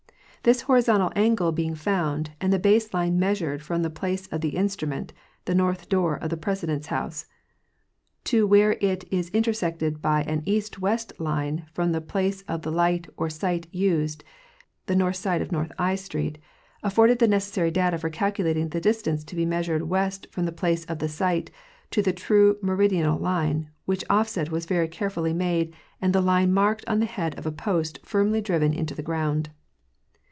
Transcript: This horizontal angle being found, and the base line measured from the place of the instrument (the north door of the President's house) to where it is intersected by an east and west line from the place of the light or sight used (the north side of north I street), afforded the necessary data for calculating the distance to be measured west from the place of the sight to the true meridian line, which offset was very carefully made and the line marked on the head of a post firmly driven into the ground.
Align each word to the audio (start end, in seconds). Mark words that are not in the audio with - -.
This 0.43 0.61
horizontal 0.61 1.11
angle 1.15 1.51
being 1.51 1.75
found, 1.75 2.31
and 2.41 2.51
the 2.51 2.57
base 2.57 2.95
line 2.95 3.19
measured 3.19 3.61
from 3.61 3.83
the 3.83 3.91
place 3.91 4.25
of 4.29 4.41
the 4.41 4.55
instrument 4.55 5.13
(the 5.45 5.53
north 5.53 5.87
door 5.87 6.15
of 6.17 6.31
the 6.31 6.35
President's 6.35 6.87
house) 6.87 7.27
to 8.23 8.47
where 8.47 8.75
it 8.81 9.05
is 9.13 9.29
intersected 9.35 10.01
by 10.01 10.23
an 10.23 10.41
east 10.47 10.77
and 10.77 10.81
west 10.81 11.13
line 11.19 11.67
from 11.75 11.91
the 11.91 12.01
place 12.01 12.41
of 12.47 12.63
the 12.63 12.71
light 12.71 13.05
or 13.17 13.29
sight 13.29 13.67
used 13.71 14.23
(the 14.87 14.95
north 14.95 15.17
side 15.17 15.43
of 15.43 15.51
north 15.51 15.71
I 15.77 15.93
street), 15.93 16.39
afforded 16.81 17.19
the 17.19 17.27
necessary 17.27 17.69
data 17.69 17.99
for 17.99 18.09
calculating 18.09 18.69
the 18.69 18.81
distance 18.81 19.23
to 19.25 19.35
be 19.35 19.45
measured 19.45 19.83
west 19.83 20.25
from 20.31 20.45
the 20.45 20.51
place 20.51 20.85
of 20.85 20.97
the 20.97 21.07
sight 21.07 21.51
to 21.91 22.01
the 22.01 22.13
true 22.13 22.57
meridian 22.63 23.21
line, 23.21 23.69
which 23.85 24.03
offset 24.09 24.49
was 24.49 24.65
very 24.65 24.87
carefully 24.87 25.33
made 25.33 25.71
and 26.01 26.13
the 26.13 26.19
line 26.21 26.51
marked 26.51 26.83
on 26.89 26.97
the 26.99 27.05
head 27.05 27.37
of 27.37 27.45
a 27.45 27.51
post 27.51 27.99
firmly 28.03 28.41
driven 28.41 28.73
into 28.73 28.95
the 28.95 29.03
ground. 29.03 29.51